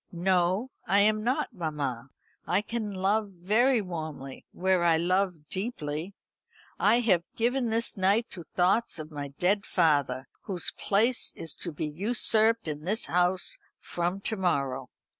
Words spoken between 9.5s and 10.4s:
father,